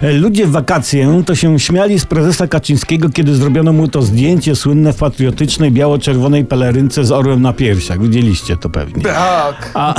[0.00, 4.56] E, Ludzie w wakacje to się śmiali z prezesa Kaczyńskiego, kiedy zrobiono mu to zdjęcie
[4.56, 8.02] słynne w patriotycznej biało-czerwonej pelerynce z orłem na piersiach.
[8.02, 9.02] Widzieliście to pewnie.
[9.02, 9.70] Tak.
[9.74, 9.94] A,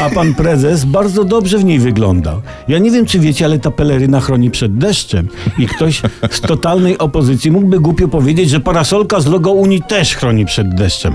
[0.00, 2.42] a pan prezes bardzo dobrze w niej wyglądał.
[2.68, 5.28] Ja nie wiem, czy wiecie, ale ta peleryna chroni przed deszczem.
[5.58, 10.46] I ktoś z totalnej opozycji mógłby głupio powiedzieć, że parasolka z logo Unii też chroni
[10.46, 11.14] przed deszczem.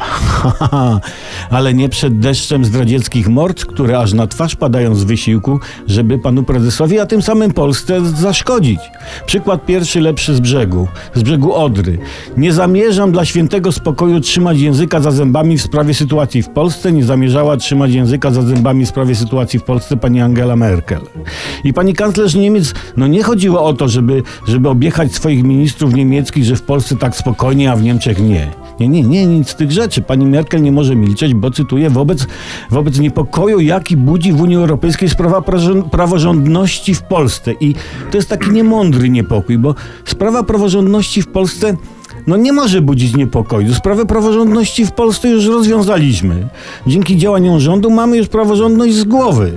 [1.50, 6.44] ale nie przed deszczem zdradzieckich mord, które aż na twarz padają z wysiłku, żeby panu
[6.44, 8.80] prezesowi, a tym samym Polsce zaszkodzić.
[9.25, 11.98] Przykład pierwszy lepszy z brzegu, z brzegu Odry.
[12.38, 16.91] Nie zamierzam dla świętego spokoju trzymać języka za zębami w sprawie sytuacji w Polsce.
[16.91, 21.02] Nie zamierzała trzymać języka za zębami w sprawie sytuacji w Polsce pani Angela Merkel.
[21.63, 26.44] I pani kanclerz Niemiec, no nie chodziło o to, żeby, żeby objechać swoich ministrów niemieckich,
[26.44, 28.65] że w Polsce tak spokojnie, a w Niemczech nie.
[28.80, 30.02] Nie, nie, nie, nic z tych rzeczy.
[30.02, 32.28] Pani Merkel nie może milczeć, bo cytuję, wobec,
[32.72, 35.44] wobec niepokoju, jaki budzi w Unii Europejskiej sprawa
[35.92, 37.54] praworządności w Polsce.
[37.60, 37.76] I
[38.12, 39.76] to jest taki niemądry niepokój, bo
[40.06, 41.78] sprawa praworządności w Polsce
[42.28, 43.73] no nie może budzić niepokoju.
[43.73, 46.48] Sprawę praworządności w Polsce już rozwiązaliśmy.
[46.88, 49.54] Dzięki działaniom rządu mamy już praworządność z głowy.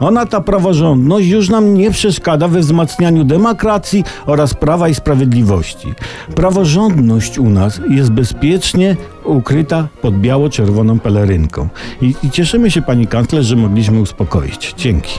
[0.00, 5.94] Ona, ta praworządność, już nam nie przeszkadza we wzmacnianiu demokracji oraz prawa i sprawiedliwości.
[6.34, 11.68] Praworządność u nas jest bezpiecznie ukryta pod biało-czerwoną pelerynką.
[12.02, 14.74] I, I cieszymy się, pani kanclerz, że mogliśmy uspokoić.
[14.76, 15.18] Dzięki.